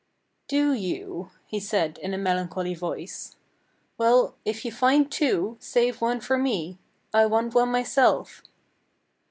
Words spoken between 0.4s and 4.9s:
"Do you?" he said in a melancholy voice. "Well, if you